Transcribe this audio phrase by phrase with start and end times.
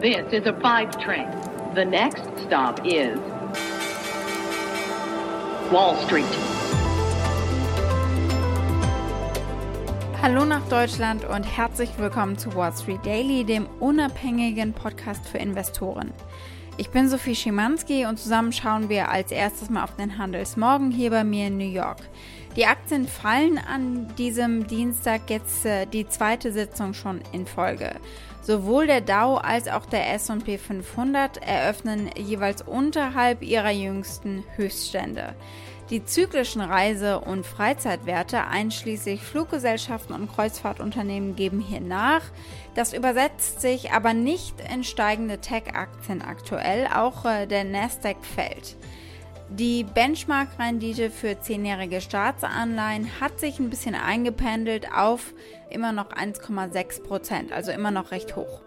[0.00, 1.28] This is a five train.
[1.74, 3.18] The next stop is
[5.70, 6.24] Wall Street.
[10.22, 16.14] Hallo nach Deutschland und herzlich willkommen zu Wall Street Daily, dem unabhängigen Podcast für Investoren.
[16.78, 21.10] Ich bin Sophie Schimanski und zusammen schauen wir als erstes mal auf den Handelsmorgen hier
[21.10, 21.98] bei mir in New York.
[22.56, 27.96] Die Aktien fallen an diesem Dienstag jetzt äh, die zweite Sitzung schon in Folge.
[28.42, 35.34] Sowohl der Dow als auch der SP 500 eröffnen jeweils unterhalb ihrer jüngsten Höchststände.
[35.90, 42.22] Die zyklischen Reise- und Freizeitwerte, einschließlich Fluggesellschaften und Kreuzfahrtunternehmen, geben hier nach.
[42.76, 46.86] Das übersetzt sich aber nicht in steigende Tech-Aktien aktuell.
[46.94, 48.76] Auch äh, der Nasdaq fällt.
[49.52, 55.34] Die Benchmark-Rendite für zehnjährige Staatsanleihen hat sich ein bisschen eingependelt auf
[55.70, 58.60] immer noch 1,6 Prozent, also immer noch recht hoch.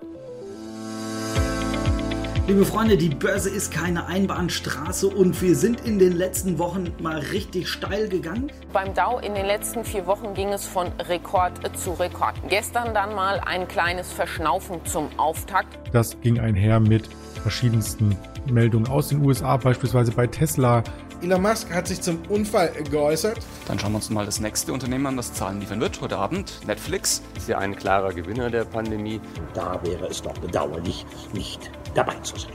[2.46, 7.20] Liebe Freunde, die Börse ist keine Einbahnstraße und wir sind in den letzten Wochen mal
[7.20, 8.52] richtig steil gegangen.
[8.74, 12.36] Beim Dow in den letzten vier Wochen ging es von Rekord zu Rekord.
[12.50, 15.80] Gestern dann mal ein kleines Verschnaufen zum Auftakt.
[15.94, 17.08] Das ging einher mit
[17.44, 18.18] verschiedensten
[18.50, 20.84] Meldungen aus den USA, beispielsweise bei Tesla.
[21.22, 23.40] Elon Musk hat sich zum Unfall geäußert.
[23.68, 26.60] Dann schauen wir uns mal das nächste Unternehmen an, das Zahlen liefern wird heute Abend.
[26.66, 27.22] Netflix.
[27.38, 29.22] Ist ja ein klarer Gewinner der Pandemie.
[29.54, 32.52] Da wäre es doch bedauerlich, nicht dabei zu sein.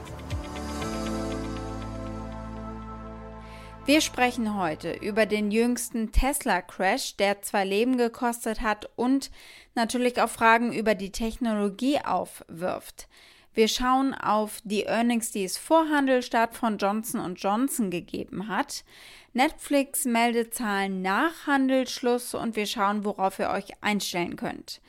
[3.87, 9.31] Wir sprechen heute über den jüngsten Tesla-Crash, der zwei Leben gekostet hat und
[9.75, 13.09] natürlich auch Fragen über die Technologie aufwirft.
[13.55, 18.85] Wir schauen auf die Earnings, die es vor Handelstart von Johnson Johnson gegeben hat.
[19.33, 24.81] Netflix meldet Zahlen nach Handelsschluss und wir schauen, worauf ihr euch einstellen könnt.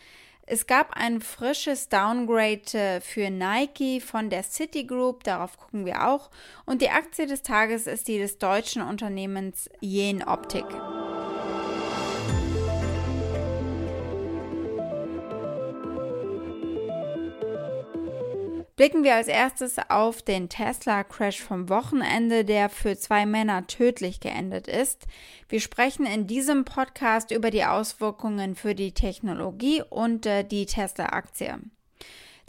[0.52, 6.32] Es gab ein frisches Downgrade äh, für Nike von der Citigroup, darauf gucken wir auch.
[6.66, 10.66] Und die Aktie des Tages ist die des deutschen Unternehmens Jen Optik.
[18.80, 24.70] Blicken wir als erstes auf den Tesla-Crash vom Wochenende, der für zwei Männer tödlich geendet
[24.70, 25.06] ist.
[25.50, 31.60] Wir sprechen in diesem Podcast über die Auswirkungen für die Technologie und äh, die Tesla-Aktie.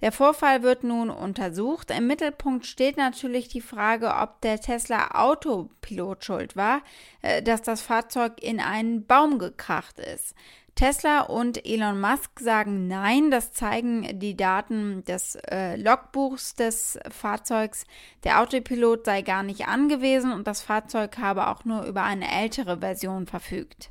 [0.02, 1.90] Der Vorfall wird nun untersucht.
[1.90, 6.82] Im Mittelpunkt steht natürlich die Frage, ob der Tesla Autopilot schuld war,
[7.22, 10.34] äh, dass das Fahrzeug in einen Baum gekracht ist.
[10.80, 17.84] Tesla und Elon Musk sagen nein, das zeigen die Daten des äh, Logbuchs des Fahrzeugs.
[18.24, 22.78] Der Autopilot sei gar nicht angewiesen und das Fahrzeug habe auch nur über eine ältere
[22.78, 23.90] Version verfügt.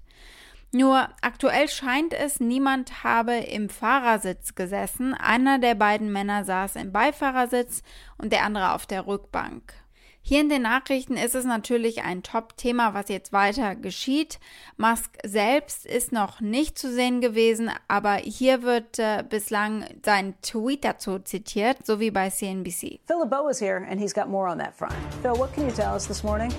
[0.72, 5.14] Nur aktuell scheint es, niemand habe im Fahrersitz gesessen.
[5.14, 7.84] Einer der beiden Männer saß im Beifahrersitz
[8.18, 9.76] und der andere auf der Rückbank.
[10.30, 14.40] Hier in den Nachrichten ist es natürlich ein Top-Thema, was jetzt weiter geschieht.
[14.78, 20.86] Musk selbst ist noch nicht zu sehen gewesen, aber hier wird äh, bislang sein Tweet
[20.86, 23.00] dazu zitiert, so wie bei CNBC.
[23.08, 24.94] Phil LeBeau is here and he's got more on that front.
[25.24, 26.54] Phil, what can you tell us this morning?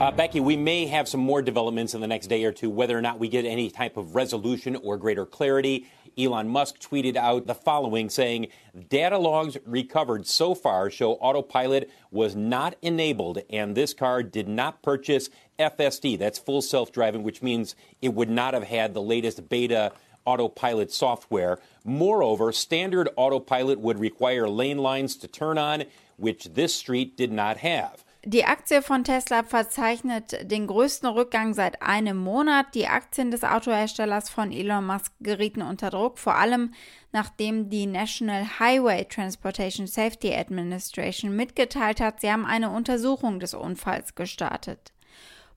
[0.00, 2.96] Uh, Becky, we may have some more developments in the next day or two, whether
[2.96, 5.86] or not we get any type of resolution or greater clarity.
[6.18, 8.48] Elon Musk tweeted out the following saying,
[8.88, 14.82] Data logs recovered so far show autopilot was not enabled, and this car did not
[14.82, 16.18] purchase FSD.
[16.18, 19.92] That's full self driving, which means it would not have had the latest beta
[20.24, 21.58] autopilot software.
[21.84, 25.84] Moreover, standard autopilot would require lane lines to turn on,
[26.16, 28.04] which this street did not have.
[28.26, 32.74] Die Aktie von Tesla verzeichnet den größten Rückgang seit einem Monat.
[32.74, 36.74] Die Aktien des Autoherstellers von Elon Musk gerieten unter Druck, vor allem
[37.12, 44.14] nachdem die National Highway Transportation Safety Administration mitgeteilt hat, sie haben eine Untersuchung des Unfalls
[44.14, 44.92] gestartet.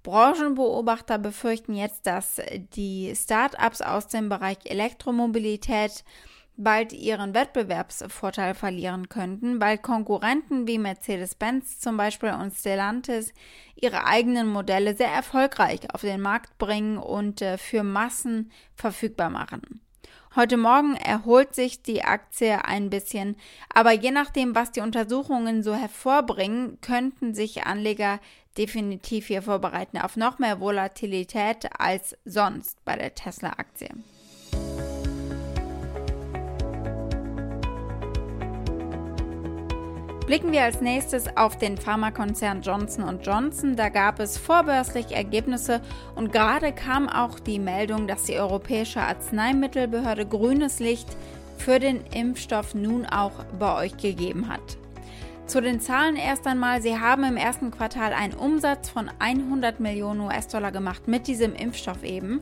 [0.03, 2.41] Branchenbeobachter befürchten jetzt, dass
[2.75, 6.05] die Start-ups aus dem Bereich Elektromobilität
[6.55, 13.33] bald ihren Wettbewerbsvorteil verlieren könnten, weil Konkurrenten wie Mercedes-Benz zum Beispiel und Stellantis
[13.75, 19.81] ihre eigenen Modelle sehr erfolgreich auf den Markt bringen und äh, für Massen verfügbar machen.
[20.35, 23.35] Heute Morgen erholt sich die Aktie ein bisschen,
[23.71, 28.19] aber je nachdem, was die Untersuchungen so hervorbringen, könnten sich Anleger
[28.57, 33.89] definitiv hier vorbereiten auf noch mehr Volatilität als sonst bei der Tesla-Aktie.
[40.25, 43.75] Blicken wir als nächstes auf den Pharmakonzern Johnson Johnson.
[43.75, 45.81] Da gab es vorbörslich Ergebnisse
[46.15, 51.09] und gerade kam auch die Meldung, dass die Europäische Arzneimittelbehörde grünes Licht
[51.57, 54.77] für den Impfstoff nun auch bei euch gegeben hat.
[55.45, 56.81] Zu den Zahlen erst einmal.
[56.81, 62.01] Sie haben im ersten Quartal einen Umsatz von 100 Millionen US-Dollar gemacht mit diesem Impfstoff
[62.01, 62.39] eben.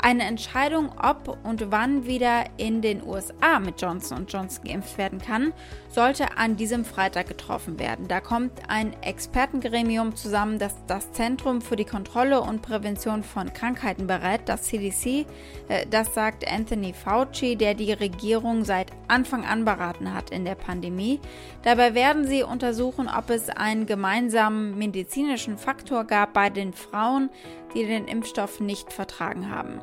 [0.00, 5.52] Eine Entscheidung, ob und wann wieder in den USA mit Johnson Johnson geimpft werden kann,
[5.88, 8.06] sollte an diesem Freitag getroffen werden.
[8.06, 14.06] Da kommt ein Expertengremium zusammen, das das Zentrum für die Kontrolle und Prävention von Krankheiten
[14.06, 15.26] berät, das CDC.
[15.68, 20.54] Äh, das sagt Anthony Fauci, der die Regierung seit Anfang an beraten hat in der
[20.54, 21.20] Pandemie.
[21.62, 27.30] Dabei werden sie untersuchen, ob es einen gemeinsamen medizinischen Faktor gab bei den Frauen,
[27.74, 29.80] die den Impfstoff nicht vertragen haben.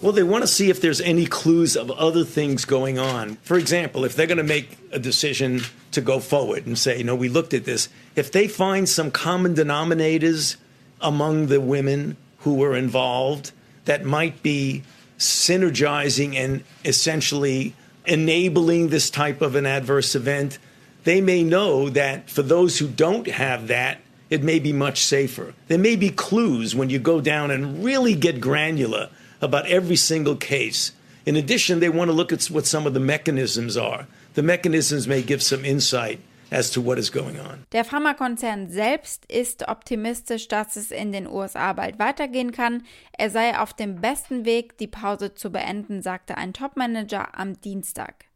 [0.00, 3.34] Well, they want to see if there's any clues of other things going on.
[3.42, 7.04] For example, if they're going to make a decision to go forward and say, you
[7.04, 10.56] know, we looked at this, if they find some common denominators
[11.00, 13.50] among the women who were involved
[13.86, 14.84] that might be
[15.18, 17.74] synergizing and essentially
[18.06, 20.58] enabling this type of an adverse event,
[21.02, 25.54] they may know that for those who don't have that, it may be much safer.
[25.66, 30.36] There may be clues when you go down and really get granular about every single
[30.36, 30.92] case.
[31.26, 34.06] In addition, they want to look at what some of the mechanisms are.
[34.34, 36.20] The mechanisms may give some insight
[36.50, 37.66] as to what is going on.
[37.72, 42.84] Der Pharmakonzern selbst ist optimistisch, dass es in den USA bald weitergehen kann.
[43.12, 48.27] Er sei auf dem besten Weg, die Pause zu beenden, sagte ein Topmanager am Dienstag.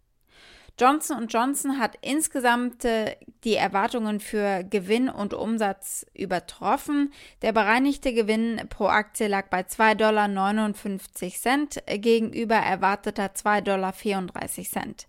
[0.78, 7.12] Johnson Johnson hat insgesamt äh, die Erwartungen für Gewinn und Umsatz übertroffen.
[7.42, 15.06] Der bereinigte Gewinn pro Aktie lag bei 2,59 Dollar äh, gegenüber erwarteter 2,34 Dollar.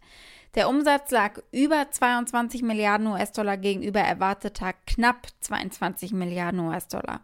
[0.56, 7.22] Der Umsatz lag über 22 Milliarden US-Dollar gegenüber erwarteter knapp 22 Milliarden US-Dollar.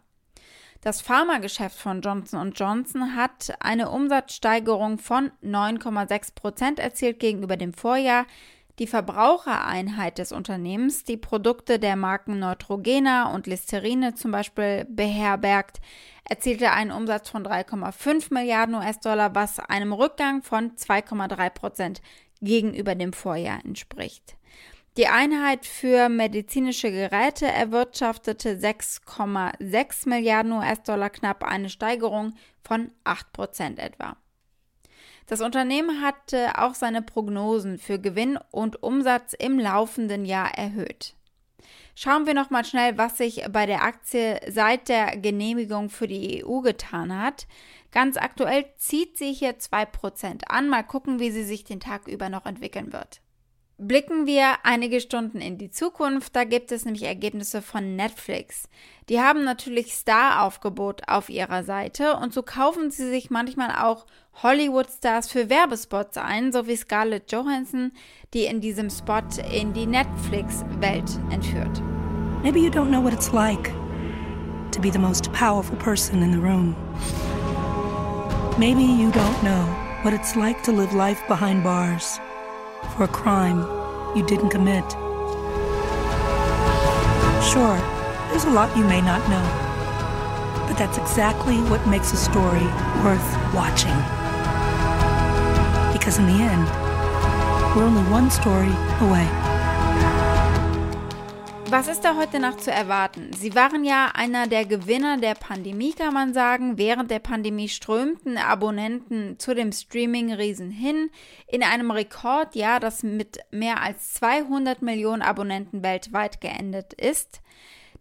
[0.82, 8.24] Das Pharmageschäft von Johnson Johnson hat eine Umsatzsteigerung von 9,6 Prozent erzielt gegenüber dem Vorjahr.
[8.78, 15.80] Die Verbrauchereinheit des Unternehmens, die Produkte der Marken Neutrogena und Listerine zum Beispiel beherbergt,
[16.24, 22.02] erzielte einen Umsatz von 3,5 Milliarden US-Dollar, was einem Rückgang von 2,3 Prozent
[22.40, 24.34] gegenüber dem Vorjahr entspricht.
[24.96, 32.34] Die Einheit für medizinische Geräte erwirtschaftete 6,6 Milliarden US-Dollar, knapp eine Steigerung
[32.64, 34.16] von 8 Prozent etwa.
[35.26, 41.14] Das Unternehmen hatte auch seine Prognosen für Gewinn und Umsatz im laufenden Jahr erhöht.
[41.94, 46.44] Schauen wir noch mal schnell, was sich bei der Aktie seit der Genehmigung für die
[46.44, 47.46] EU getan hat.
[47.92, 50.68] Ganz aktuell zieht sie hier 2% an.
[50.68, 53.20] Mal gucken, wie sie sich den Tag über noch entwickeln wird.
[53.82, 58.68] Blicken wir einige Stunden in die Zukunft, da gibt es nämlich Ergebnisse von Netflix.
[59.08, 64.04] Die haben natürlich Star-Aufgebot auf ihrer Seite und so kaufen sie sich manchmal auch
[64.42, 67.92] Hollywood-Stars für Werbespots ein, so wie Scarlett Johansson,
[68.34, 71.82] die in diesem Spot in die Netflix-Welt entführt.
[72.42, 73.72] Maybe you don't know what it's like
[74.72, 76.76] to be the most powerful person in the room.
[78.58, 79.64] Maybe you don't know
[80.02, 82.20] what it's like to live life behind bars.
[82.96, 83.60] For a crime
[84.16, 84.84] you didn't commit.
[87.42, 87.76] Sure,
[88.30, 89.42] there's a lot you may not know,
[90.66, 92.66] but that's exactly what makes a story
[93.02, 93.96] worth watching.
[95.92, 96.66] Because in the end,
[97.74, 99.49] we're only one story away.
[101.70, 103.32] Was ist da heute Nacht zu erwarten?
[103.32, 106.78] Sie waren ja einer der Gewinner der Pandemie, kann man sagen.
[106.78, 111.10] Während der Pandemie strömten Abonnenten zu dem Streaming-Riesen hin.
[111.46, 117.40] In einem Rekordjahr, das mit mehr als 200 Millionen Abonnenten weltweit geendet ist.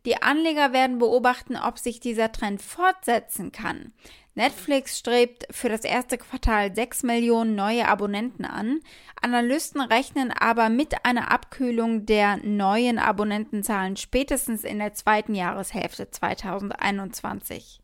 [0.03, 3.93] Die Anleger werden beobachten, ob sich dieser Trend fortsetzen kann.
[4.39, 8.79] Netflix strebt für das erste Quartal 6 Millionen neue Abonnenten an.
[9.21, 17.81] Analysten rechnen aber mit einer Abkühlung der neuen Abonnentenzahlen spätestens in der zweiten Jahreshälfte 2021.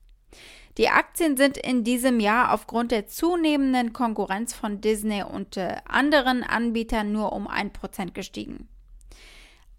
[0.78, 6.42] Die Aktien sind in diesem Jahr aufgrund der zunehmenden Konkurrenz von Disney und äh, anderen
[6.42, 8.70] Anbietern nur um 1% gestiegen.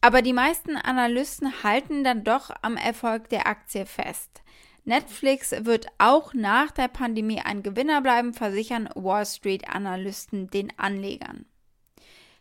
[0.02, 4.42] Aber die meisten Analysten halten dann doch am Erfolg der Aktie fest.
[4.86, 11.44] Netflix wird auch nach der Pandemie ein Gewinner bleiben, versichern Wall Street-Analysten den Anlegern.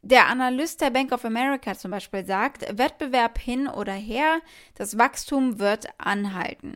[0.03, 4.41] Der Analyst der Bank of America zum Beispiel sagt, Wettbewerb hin oder her,
[4.75, 6.75] das Wachstum wird anhalten.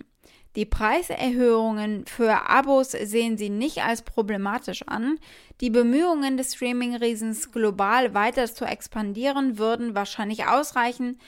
[0.56, 5.20] Die Preiserhöhungen für Abos sehen sie nicht als problematisch an.
[5.62, 11.20] Die Bemühungen des Streaming-Riesens global weiter zu expandieren würden wahrscheinlich ausreichen,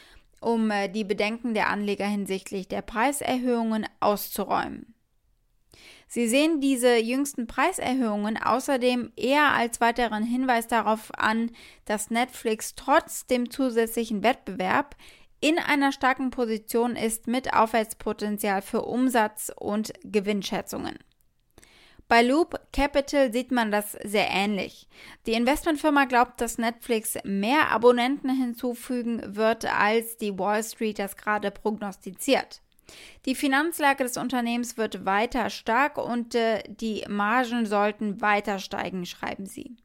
[0.41, 4.93] um äh, die Bedenken der Anleger hinsichtlich der Preiserhöhungen auszuräumen.
[6.07, 11.51] Sie sehen diese jüngsten Preiserhöhungen außerdem eher als weiteren Hinweis darauf an,
[11.85, 14.97] dass Netflix trotz dem zusätzlichen Wettbewerb
[15.39, 20.99] in einer starken Position ist mit Aufwärtspotenzial für Umsatz und Gewinnschätzungen.
[22.11, 24.89] Bei Loop Capital sieht man das sehr ähnlich.
[25.25, 31.51] Die Investmentfirma glaubt, dass Netflix mehr Abonnenten hinzufügen wird, als die Wall Street das gerade
[31.51, 32.59] prognostiziert.
[33.25, 39.45] Die Finanzlage des Unternehmens wird weiter stark und äh, die Margen sollten weiter steigen, schreiben
[39.45, 39.77] sie.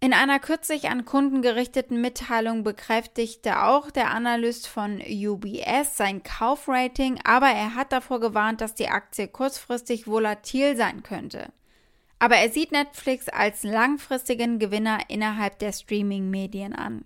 [0.00, 7.18] In einer kürzlich an Kunden gerichteten Mitteilung bekräftigte auch der Analyst von UBS sein Kaufrating,
[7.24, 11.52] aber er hat davor gewarnt, dass die Aktie kurzfristig volatil sein könnte.
[12.20, 17.04] Aber er sieht Netflix als langfristigen Gewinner innerhalb der Streaming-Medien an.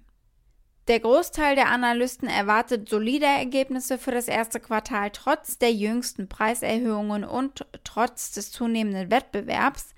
[0.88, 7.24] Der Großteil der Analysten erwartet solide Ergebnisse für das erste Quartal trotz der jüngsten Preiserhöhungen
[7.24, 9.94] und trotz des zunehmenden Wettbewerbs.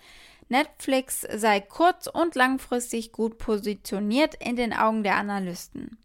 [0.48, 5.98] Netflix sei kurz- und langfristig gut positioniert in den Augen der Analysten.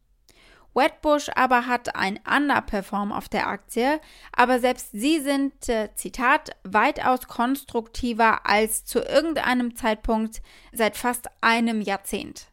[0.73, 3.99] Wedbush aber hat ein Underperform auf der Aktie,
[4.31, 10.41] aber selbst sie sind, äh, Zitat, weitaus konstruktiver als zu irgendeinem Zeitpunkt
[10.71, 12.47] seit fast einem Jahrzehnt.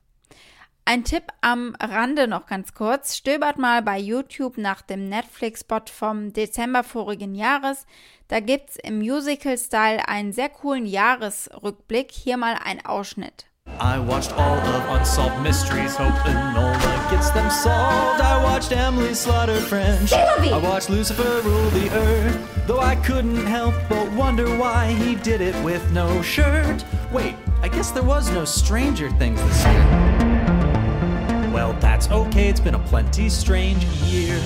[0.88, 3.16] Ein Tipp am Rande noch ganz kurz.
[3.16, 7.86] Stöbert mal bei YouTube nach dem Netflix-Spot vom Dezember vorigen Jahres.
[8.28, 12.10] Da gibt's im Musical-Style einen sehr coolen Jahresrückblick.
[12.10, 13.46] Hier mal ein Ausschnitt.
[13.80, 18.20] I watched all of Unsolved Mysteries, hoping Nola gets them solved.
[18.20, 20.12] I watched Emily slaughter French.
[20.12, 22.66] I watched Lucifer rule the earth.
[22.66, 26.84] Though I couldn't help but wonder why he did it with no shirt.
[27.12, 29.84] Wait, I guess there was no Stranger Things this year.
[31.52, 34.40] Well, that's okay, it's been a plenty strange year.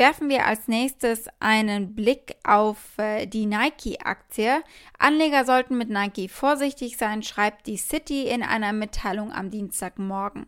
[0.00, 4.62] Werfen wir als nächstes einen Blick auf äh, die Nike-Aktie.
[4.98, 10.46] Anleger sollten mit Nike vorsichtig sein, schreibt die City in einer Mitteilung am Dienstagmorgen.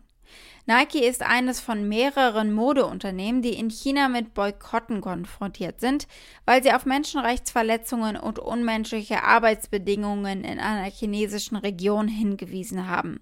[0.65, 6.07] Nike ist eines von mehreren Modeunternehmen, die in China mit Boykotten konfrontiert sind,
[6.47, 13.21] weil sie auf Menschenrechtsverletzungen und unmenschliche Arbeitsbedingungen in einer chinesischen Region hingewiesen haben.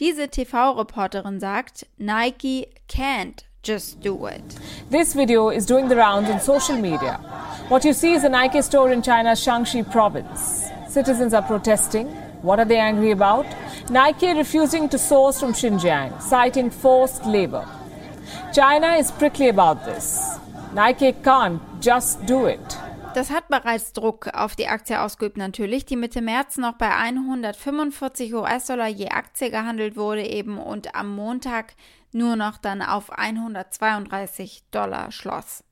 [0.00, 4.44] Diese TV-Reporterin sagt, Nike can't just do it.
[4.90, 7.14] This video is doing the rounds on social media.
[7.68, 10.70] What you see is a Nike store in China's Shaanxi province.
[10.88, 12.06] Citizens are protesting.
[12.42, 13.46] What are they angry about?
[13.90, 17.66] Nike refusing to source from Xinjiang, citing forced labor.
[18.54, 20.38] China is prickly about this.
[20.72, 22.78] Nike can't just do it.
[23.16, 28.34] Das hat bereits Druck auf die Aktie ausgeübt natürlich, die Mitte März noch bei 145
[28.34, 31.74] US-Dollar je Aktie gehandelt wurde eben und am Montag
[32.12, 35.64] nur noch dann auf 132 Dollar schloss.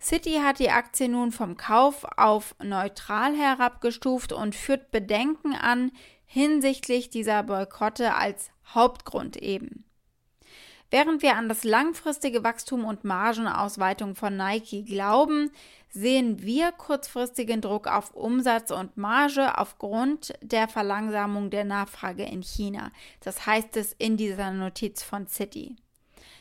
[0.00, 5.90] City hat die Aktie nun vom Kauf auf neutral herabgestuft und führt Bedenken an,
[6.24, 9.87] hinsichtlich dieser Boykotte als Hauptgrund eben.
[10.90, 15.50] Während wir an das langfristige Wachstum und Margenausweitung von Nike glauben,
[15.90, 22.90] sehen wir kurzfristigen Druck auf Umsatz und Marge aufgrund der Verlangsamung der Nachfrage in China.
[23.20, 25.76] Das heißt es in dieser Notiz von City.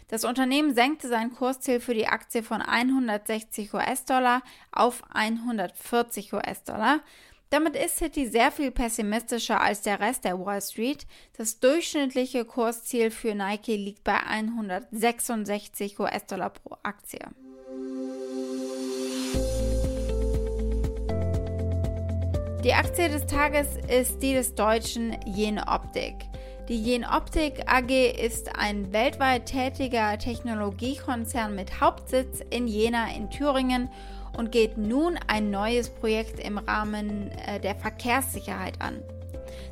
[0.08, 7.02] Das Unternehmen senkte sein Kursziel für die Aktie von 160 US-Dollar auf 140 US-Dollar
[7.50, 11.08] damit ist City sehr viel pessimistischer als der Rest der Wall Street.
[11.38, 17.20] Das durchschnittliche Kursziel für Nike liegt bei 166 US-Dollar pro Aktie.
[22.64, 26.16] Die Aktie des Tages ist die des deutschen Jenoptik.
[26.68, 27.90] Die Jenoptik AG
[28.22, 33.90] ist ein weltweit tätiger Technologiekonzern mit Hauptsitz in Jena in Thüringen
[34.38, 39.04] und geht nun ein neues Projekt im Rahmen äh, der Verkehrssicherheit an.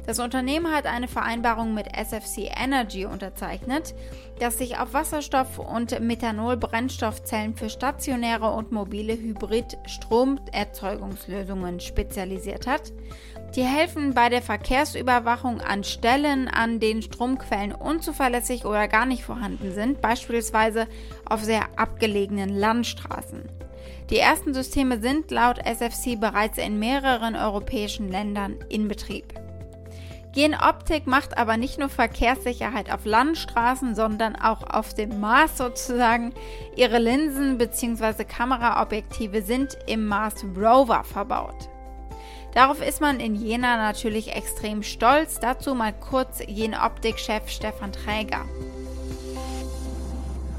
[0.05, 3.95] Das Unternehmen hat eine Vereinbarung mit SFC Energy unterzeichnet,
[4.39, 12.93] das sich auf Wasserstoff- und Methanol-Brennstoffzellen für stationäre und mobile Hybrid-Stromerzeugungslösungen spezialisiert hat.
[13.55, 19.74] Die helfen bei der Verkehrsüberwachung an Stellen, an denen Stromquellen unzuverlässig oder gar nicht vorhanden
[19.74, 20.86] sind, beispielsweise
[21.25, 23.64] auf sehr abgelegenen Landstraßen.
[24.10, 29.34] Die ersten Systeme sind laut SFC bereits in mehreren europäischen Ländern in Betrieb.
[30.36, 36.34] Genoptik macht aber nicht nur Verkehrssicherheit auf Landstraßen, sondern auch auf dem Mars sozusagen.
[36.76, 38.26] Ihre Linsen bzw.
[38.26, 41.70] Kameraobjektive sind im Mars Rover verbaut.
[42.54, 45.40] Darauf ist man in Jena natürlich extrem stolz.
[45.40, 48.46] Dazu mal kurz Jenoptik-Chef Stefan Träger.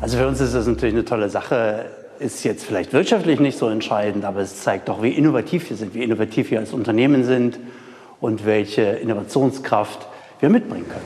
[0.00, 3.68] Also für uns ist das natürlich eine tolle Sache ist jetzt vielleicht wirtschaftlich nicht so
[3.68, 7.58] entscheidend, aber es zeigt doch, wie innovativ wir sind, wie innovativ wir als Unternehmen sind
[8.20, 10.06] und welche Innovationskraft
[10.40, 11.04] wir mitbringen können.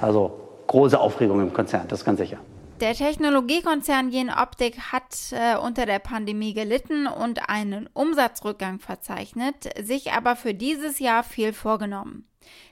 [0.00, 0.32] Also
[0.66, 2.38] große Aufregung im Konzern, das ist ganz sicher.
[2.80, 10.36] Der Technologiekonzern Jenoptik hat äh, unter der Pandemie gelitten und einen Umsatzrückgang verzeichnet, sich aber
[10.36, 12.27] für dieses Jahr viel vorgenommen.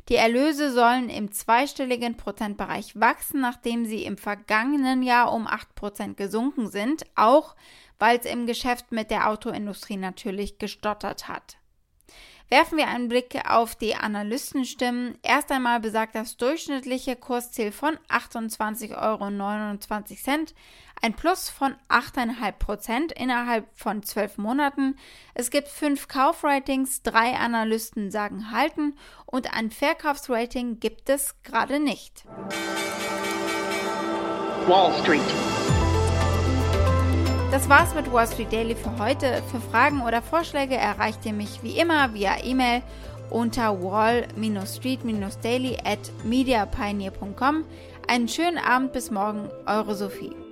[0.08, 6.68] Die Erlöse sollen im zweistelligen Prozentbereich wachsen, nachdem sie im vergangenen Jahr um 8% gesunken
[6.68, 7.56] sind, auch
[7.98, 11.56] weil es im Geschäft mit der Autoindustrie natürlich gestottert hat.
[12.48, 15.18] Werfen wir einen Blick auf die Analystenstimmen.
[15.22, 19.28] Erst einmal besagt das durchschnittliche Kursziel von 28,29 Euro
[21.02, 24.96] ein Plus von 8,5 Prozent innerhalb von zwölf Monaten.
[25.34, 32.24] Es gibt fünf Kaufratings, drei Analysten sagen halten und ein Verkaufsrating gibt es gerade nicht.
[34.66, 35.55] Wall Street.
[37.50, 39.42] Das war's mit Wall Street Daily für heute.
[39.50, 42.82] Für Fragen oder Vorschläge erreicht ihr mich wie immer via E-Mail
[43.30, 47.64] unter wall-street-daily at mediapioneer.com.
[48.08, 50.45] Einen schönen Abend bis morgen, eure Sophie.